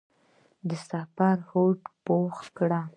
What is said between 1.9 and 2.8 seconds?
پوخ کړ.